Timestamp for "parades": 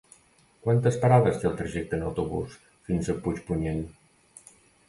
1.03-1.37